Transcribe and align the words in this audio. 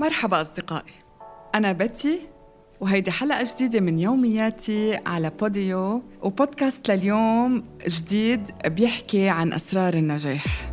مرحبا 0.00 0.40
أصدقائي. 0.40 0.92
أنا 1.54 1.72
بتي 1.72 2.20
وهيدي 2.80 3.10
حلقة 3.10 3.44
جديدة 3.54 3.80
من 3.80 3.98
يومياتي 3.98 4.98
على 5.06 5.30
بوديو 5.40 6.02
وبودكاست 6.22 6.90
لليوم 6.90 7.64
جديد 7.88 8.40
بيحكي 8.66 9.28
عن 9.28 9.52
أسرار 9.52 9.94
النجاح. 9.94 10.72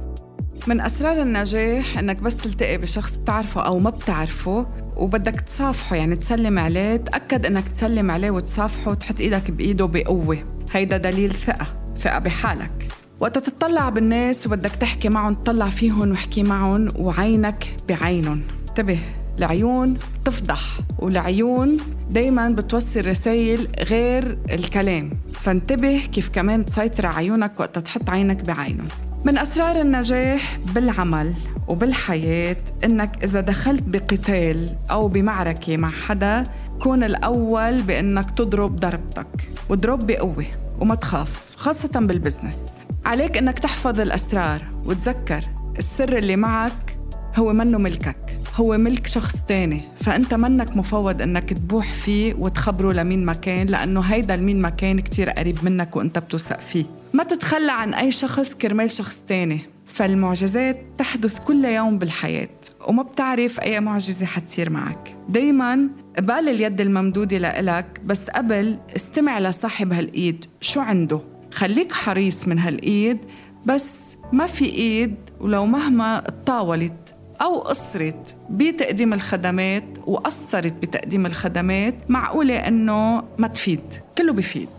من 0.68 0.82
أسرار 0.82 1.21
النجاح 1.21 1.98
إنك 1.98 2.21
بس 2.21 2.38
تلتقي 2.38 2.77
بشخص 2.77 3.16
بتعرفه 3.16 3.61
أو 3.61 3.79
ما 3.79 3.89
بتعرفه 3.89 4.66
وبدك 4.98 5.41
تصافحه 5.41 5.96
يعني 5.96 6.16
تسلم 6.16 6.59
عليه 6.59 6.98
تأكد 6.98 7.46
إنك 7.46 7.68
تسلم 7.68 8.12
عليه 8.12 8.32
وتصافحه 8.32 8.91
وتحط 8.91 9.21
إيدك 9.21 9.52
بإيده 9.52 9.86
بقوة. 9.86 10.38
هيدا 10.71 10.98
دليل 10.98 11.34
ثقة 11.34 11.68
ثقة 11.98 12.20
بحالك. 12.20 12.88
وقت 13.20 13.38
تطلع 13.38 13.89
بالناس 13.89 14.48
وبدك 14.48 14.71
تحكي 14.71 15.09
معهم 15.09 15.34
تطلع 15.34 15.70
فيهم 15.70 16.11
واحكي 16.11 16.43
معهم 16.43 16.87
وعينك 16.96 17.75
بعينهم. 17.89 18.43
انتبه. 18.69 19.00
العيون 19.37 19.97
تفضح 20.25 20.79
والعيون 21.00 21.78
دايما 22.09 22.50
بتوصل 22.50 23.07
رسائل 23.07 23.68
غير 23.79 24.37
الكلام. 24.50 25.11
فانتبه 25.33 26.01
كيف 26.11 26.29
كمان 26.29 26.65
تسيطر 26.65 27.05
على 27.05 27.15
عيونك 27.15 27.59
وقت 27.59 27.79
تحط 27.79 28.09
عينك 28.09 28.45
بعينهم 28.45 28.87
من 29.25 29.37
أسرار 29.37 29.81
النجاح 29.81 30.59
بالعمل 30.75 31.33
وبالحياة 31.68 32.58
إنك 32.83 33.23
إذا 33.23 33.42
دخلت 33.42 33.83
بقتال 33.88 34.75
أو 34.92 35.08
بمعركة 35.08 35.78
مع 35.78 35.89
حدا 35.89 36.44
كون 36.81 37.03
الأول 37.03 37.81
بإنك 37.81 38.31
تضرب 38.31 38.80
ضربتك. 38.80 39.50
وضرب 39.69 40.08
بقوة 40.08 40.45
وما 40.80 40.95
تخاف 40.95 41.56
خاصة 41.56 41.89
بالبزنس. 41.95 42.66
عليك 43.06 43.38
إنك 43.38 43.59
تحفظ 43.59 44.00
الأسرار 44.00 44.66
وتذكر 44.86 45.45
السر 45.78 46.17
اللي 46.17 46.36
معك 46.36 46.97
هو 47.36 47.53
منه 47.53 47.78
ملكك. 47.78 48.27
هو 48.58 48.77
ملك 48.77 49.08
شخص 49.08 49.41
تاني. 49.47 49.81
فأنت 50.02 50.33
منك 50.33 50.77
مفوض 50.77 51.22
أنك 51.22 51.53
تبوح 51.53 51.94
فيه 51.94 52.33
وتخبره 52.33 52.94
لمين 52.94 53.25
مكان 53.25 53.67
لأنه 53.67 54.02
هيدا 54.02 54.36
المين 54.36 54.61
مكان 54.61 55.00
كتير 55.00 55.30
قريب 55.30 55.58
منك 55.63 55.95
وأنت 55.95 56.19
بتوثق 56.19 56.59
فيه. 56.59 56.85
ما 57.13 57.23
تتخلى 57.23 57.72
عن 57.72 57.94
أي 57.94 58.11
شخص 58.11 58.55
كرمال 58.55 58.91
شخص 58.91 59.19
تاني. 59.28 59.61
فالمعجزات 59.85 60.81
تحدث 60.97 61.39
كل 61.39 61.66
يوم 61.66 61.97
بالحياة 61.97 62.50
وما 62.88 63.03
بتعرف 63.03 63.59
أي 63.59 63.80
معجزة 63.80 64.25
حتصير 64.25 64.69
معك. 64.69 65.16
دايما 65.30 65.89
قبال 66.17 66.50
اليد 66.50 66.81
الممدودة 66.81 67.38
لإلك 67.38 68.02
بس 68.05 68.30
قبل 68.30 68.78
استمع 68.95 69.39
لصاحب 69.39 69.94
هالإيد. 69.94 70.45
شو 70.61 70.80
عنده؟ 70.80 71.22
خليك 71.52 71.94
حريص 71.94 72.47
من 72.47 72.59
هالإيد 72.59 73.17
بس 73.66 74.17
ما 74.33 74.45
في 74.45 74.66
إيد 74.66 75.16
ولو 75.39 75.66
مهما 75.66 76.19
تطاولت 76.19 77.17
أو 77.42 77.60
قصرت 77.60 78.36
بتقديم 78.50 79.14
الخدمات 79.14 79.84
وقصرت 80.08 80.74
بتقديم 80.74 81.26
الخدمات 81.26 81.96
معقولة 82.10 82.68
إنه 82.68 83.24
ما 83.38 83.48
تفيد 83.48 83.80
كله 84.18 84.34
بفيد. 84.34 84.70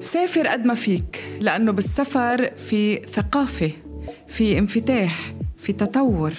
سافر 0.00 0.46
قد 0.46 0.64
ما 0.64 0.74
فيك 0.74 1.24
لأنه 1.40 1.72
بالسفر 1.72 2.50
في 2.56 2.96
ثقافة 2.96 3.70
في 4.28 4.58
انفتاح 4.58 5.32
في 5.58 5.72
تطور. 5.72 6.32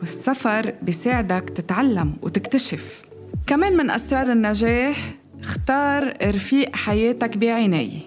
والسفر 0.00 0.74
بيساعدك 0.82 1.50
تتعلم 1.50 2.16
وتكتشف. 2.22 3.02
كمان 3.46 3.76
من 3.76 3.90
أسرار 3.90 4.32
النجاح 4.32 5.14
اختار 5.40 6.14
رفيق 6.22 6.76
حياتك 6.76 7.36
بعناية 7.36 8.00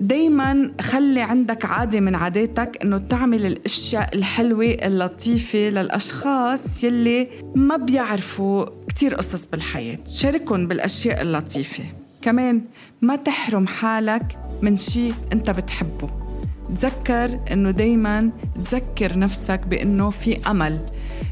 دايما 0.00 0.70
خلي 0.80 1.20
عندك 1.20 1.64
عادة 1.64 2.00
من 2.00 2.14
عاداتك 2.14 2.78
إنه 2.82 2.98
تعمل 2.98 3.46
الأشياء 3.46 4.16
الحلوة 4.16 4.66
اللطيفة 4.66 5.58
للأشخاص 5.58 6.84
يلي 6.84 7.28
ما 7.54 7.76
بيعرفوا 7.76 8.66
كتير 8.88 9.14
قصص 9.14 9.46
بالحياة. 9.46 9.98
شاركهم 10.06 10.68
بالأشياء 10.68 11.22
اللطيفة. 11.22 11.84
كمان 12.22 12.62
ما 13.02 13.16
تحرم 13.16 13.66
حالك 13.66 14.38
من 14.62 14.76
شيء 14.76 15.14
أنت 15.32 15.50
بتحبه. 15.50 16.08
تذكر 16.76 17.38
إنه 17.52 17.70
دايما 17.70 18.30
تذكر 18.64 19.18
نفسك 19.18 19.60
بإنه 19.66 20.10
في 20.10 20.50
أمل 20.50 20.78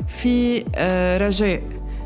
في 0.08 0.64
آه، 0.76 1.18
رجاء 1.18 1.62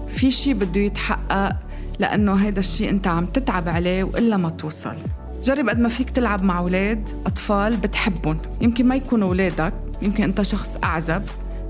في 0.08 0.30
شيء 0.30 0.54
بده 0.54 0.80
يتحقق 0.80 1.56
لأنه 1.98 2.34
هذا 2.34 2.60
الشيء 2.60 2.90
أنت 2.90 3.06
عم 3.06 3.26
تتعب 3.26 3.68
عليه 3.68 4.04
وإلا 4.04 4.36
ما 4.36 4.50
توصل. 4.50 4.96
جرب 5.48 5.68
قد 5.68 5.78
ما 5.78 5.88
فيك 5.88 6.10
تلعب 6.10 6.42
مع 6.42 6.58
أولاد 6.58 7.08
أطفال 7.26 7.76
بتحبهم. 7.76 8.38
يمكن 8.60 8.86
ما 8.86 8.96
يكونوا 8.96 9.28
أولادك 9.28 9.72
يمكن 10.02 10.22
أنت 10.22 10.42
شخص 10.42 10.78
أعزب 10.84 11.22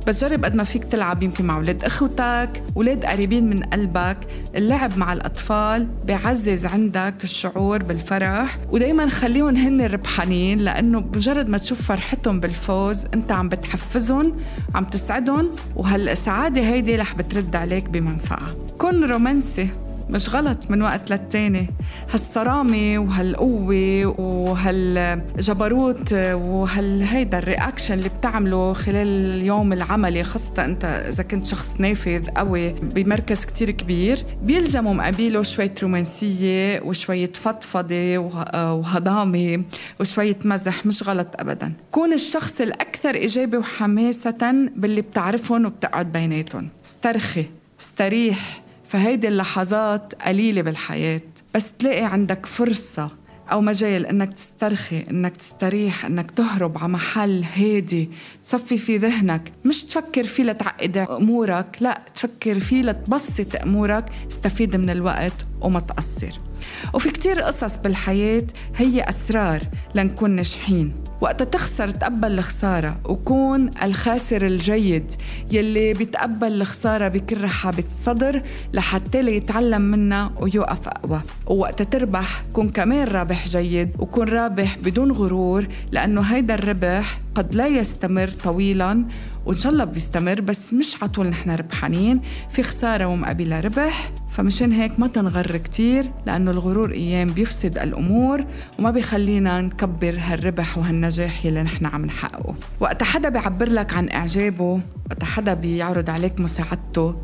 بس 0.06 0.24
جرب 0.24 0.44
قد 0.44 0.54
ما 0.54 0.64
فيك 0.64 0.84
تلعب 0.84 1.22
يمكن 1.22 1.44
مع 1.44 1.56
أولاد 1.56 1.84
أخوتك 1.84 2.62
أولاد 2.76 3.04
قريبين 3.04 3.50
من 3.50 3.62
قلبك. 3.62 4.16
اللعب 4.54 4.98
مع 4.98 5.12
الأطفال 5.12 5.88
بيعزز 6.04 6.66
عندك 6.66 7.14
الشعور 7.24 7.82
بالفرح 7.82 8.58
ودايما 8.70 9.08
خليهم 9.08 9.56
هن 9.56 9.86
ربحانين 9.86 10.58
لأنه 10.58 11.00
بمجرد 11.00 11.48
ما 11.48 11.58
تشوف 11.58 11.82
فرحتهم 11.82 12.40
بالفوز 12.40 13.06
أنت 13.14 13.32
عم 13.32 13.48
بتحفزهم 13.48 14.32
عم 14.74 14.84
تسعدهم 14.84 15.50
وهالسعادة 15.76 16.60
هيدي 16.60 16.96
رح 16.96 17.14
بترد 17.14 17.56
عليك 17.56 17.88
بمنفعة. 17.90 18.56
كن 18.78 19.04
رومانسي. 19.04 19.68
مش 20.10 20.28
غلط 20.34 20.70
من 20.70 20.82
وقت 20.82 21.10
للتاني. 21.10 21.66
هالصرامة 22.12 22.98
وهالقوة 22.98 24.06
وهالجبروت 24.20 26.12
وهالهيدا 26.12 27.38
الرياكشن 27.38 27.94
اللي 27.94 28.08
بتعمله 28.08 28.72
خلال 28.72 29.06
اليوم 29.36 29.72
العملي 29.72 30.24
خاصة 30.24 30.64
أنت 30.64 30.84
إذا 30.84 31.22
كنت 31.22 31.46
شخص 31.46 31.74
نافذ 31.78 32.28
قوي 32.28 32.72
بمركز 32.72 33.44
كتير 33.44 33.70
كبير 33.70 34.24
بيلزموا 34.42 34.94
مقابله 34.94 35.42
شوية 35.42 35.74
رومانسية 35.82 36.80
وشوية 36.80 37.32
فضفضة 37.32 38.18
وهضامة 38.18 39.64
وشوية 40.00 40.38
مزح 40.44 40.86
مش 40.86 41.02
غلط 41.08 41.28
أبدا. 41.36 41.72
كون 41.92 42.12
الشخص 42.12 42.60
الأكثر 42.60 43.14
إيجابي 43.14 43.56
وحماسة 43.56 44.68
باللي 44.76 45.00
بتعرفهم 45.00 45.64
وبتقعد 45.66 46.12
بيناتهم. 46.12 46.68
استرخي 46.86 47.44
استريح 47.80 48.62
فهيدي 48.88 49.28
اللحظات 49.28 50.14
قليلة 50.14 50.62
بالحياة 50.62 51.20
بس 51.54 51.72
تلاقي 51.72 52.04
عندك 52.04 52.46
فرصة 52.46 53.10
أو 53.52 53.60
مجال 53.60 54.06
إنك 54.06 54.34
تسترخي 54.34 55.04
إنك 55.10 55.36
تستريح 55.36 56.04
إنك 56.04 56.30
تهرب 56.30 56.78
على 56.78 56.88
محل 56.88 57.44
هادي 57.56 58.10
تصفي 58.44 58.78
في 58.78 58.96
ذهنك. 58.96 59.52
مش 59.64 59.84
تفكر 59.84 60.24
فيه 60.24 60.42
لتعقد 60.42 60.96
أمورك 60.96 61.76
لا 61.80 62.00
تفكر 62.14 62.60
فيه 62.60 62.82
لتبسط 62.82 63.56
أمورك. 63.56 64.04
استفيد 64.32 64.76
من 64.76 64.90
الوقت 64.90 65.46
وما 65.60 65.80
تقصر. 65.80 66.47
وفي 66.94 67.10
كتير 67.10 67.40
قصص 67.40 67.76
بالحياة 67.76 68.44
هي 68.76 69.02
أسرار 69.08 69.62
لنكون 69.94 70.30
ناجحين. 70.30 70.92
وقت 71.20 71.42
تخسر 71.42 71.90
تقبل 71.90 72.32
الخسارة 72.38 72.96
وكون 73.04 73.70
الخاسر 73.82 74.46
الجيد 74.46 75.04
يلي 75.50 75.94
بيتقبل 75.94 76.52
الخسارة 76.52 77.08
بكل 77.08 77.44
رحابة 77.44 77.84
صدر 78.02 78.42
لحتى 78.72 79.20
يتعلم 79.20 79.82
منها 79.82 80.30
ويوقف 80.40 80.88
أقوى. 80.88 81.20
ووقت 81.46 81.82
تربح 81.82 82.42
كون 82.52 82.68
كمان 82.68 83.08
رابح 83.08 83.46
جيد 83.46 83.90
وكون 83.98 84.28
رابح 84.28 84.76
بدون 84.84 85.12
غرور 85.12 85.66
لأنه 85.92 86.20
هيدا 86.20 86.54
الربح 86.54 87.20
قد 87.34 87.54
لا 87.54 87.66
يستمر 87.66 88.28
طويلا 88.44 89.04
وإن 89.46 89.58
شاء 89.58 89.72
الله 89.72 89.84
بيستمر 89.84 90.40
بس 90.40 90.72
مش 90.72 90.96
على 91.02 91.10
طول 91.10 91.26
نحن 91.28 91.50
ربحانين. 91.50 92.20
في 92.50 92.62
خسارة 92.62 93.04
ومقابلها 93.06 93.60
ربح 93.60 94.10
فمشان 94.38 94.72
هيك 94.72 95.00
ما 95.00 95.06
تنغر 95.06 95.56
كتير 95.56 96.10
لأنه 96.26 96.50
الغرور 96.50 96.92
أيام 96.92 97.30
بيفسد 97.30 97.78
الأمور 97.78 98.44
وما 98.78 98.90
بيخلينا 98.90 99.60
نكبر 99.60 100.18
هالربح 100.18 100.78
وهالنجاح 100.78 101.46
يلي 101.46 101.62
نحن 101.62 101.86
عم 101.86 102.06
نحققه. 102.06 102.54
وقت 102.80 103.02
حدا 103.02 103.28
بيعبر 103.28 103.68
لك 103.68 103.94
عن 103.94 104.10
إعجابه 104.10 104.80
وقت 105.10 105.24
حدا 105.24 105.54
بيعرض 105.54 106.10
عليك 106.10 106.40
مساعدته 106.40 107.16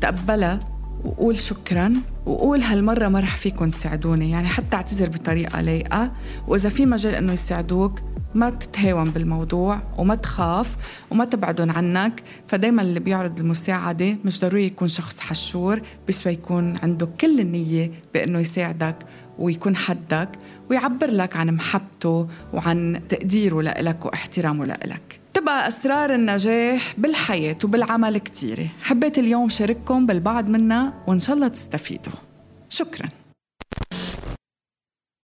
تقبلها 0.00 0.58
وقول 1.04 1.38
شكرا 1.38 1.92
وقول 2.26 2.60
هالمرة 2.60 3.08
ما 3.08 3.20
رح 3.20 3.36
فيكم 3.36 3.70
تساعدوني. 3.70 4.30
يعني 4.30 4.48
حتى 4.48 4.76
اعتذر 4.76 5.08
بطريقة 5.08 5.60
لايقة 5.60 6.12
وإذا 6.46 6.68
في 6.68 6.86
مجال 6.86 7.14
إنه 7.14 7.32
يساعدوك 7.32 8.00
ما 8.34 8.50
تتهاون 8.50 9.10
بالموضوع 9.10 9.80
وما 9.98 10.14
تخاف 10.14 10.76
وما 11.10 11.24
تبعدهم 11.24 11.70
عنك. 11.70 12.22
فدايما 12.48 12.82
اللي 12.82 13.00
بيعرض 13.00 13.38
المساعدة 13.40 14.16
مش 14.24 14.40
ضروري 14.40 14.66
يكون 14.66 14.88
شخص 14.88 15.20
حشور 15.20 15.82
بس 16.08 16.26
يكون 16.26 16.78
عنده 16.82 17.08
كل 17.20 17.40
النية 17.40 17.90
بأنه 18.14 18.38
يساعدك 18.38 18.96
ويكون 19.38 19.76
حدك 19.76 20.28
ويعبر 20.70 21.10
لك 21.10 21.36
عن 21.36 21.50
محبته 21.50 22.28
وعن 22.52 23.00
تقديره 23.08 23.62
لإلك 23.62 24.04
واحترامه 24.04 24.66
لإلك. 24.66 25.20
تبقى 25.34 25.68
أسرار 25.68 26.14
النجاح 26.14 26.94
بالحياة 26.98 27.56
وبالعمل 27.64 28.18
كتيرة. 28.18 28.66
حبيت 28.82 29.18
اليوم 29.18 29.48
شارككم 29.48 30.06
بالبعض 30.06 30.48
منها 30.48 30.92
وإن 31.06 31.18
شاء 31.18 31.36
الله 31.36 31.48
تستفيدوا. 31.48 32.12
شكراً. 32.68 33.19